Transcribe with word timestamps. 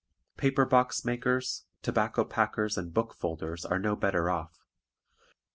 Paper 0.35 0.65
box 0.65 1.05
makers, 1.05 1.65
tobacco 1.83 2.25
packers, 2.25 2.75
and 2.75 2.91
book 2.91 3.13
folders 3.13 3.63
are 3.65 3.77
no 3.77 3.95
better 3.95 4.31
off. 4.31 4.65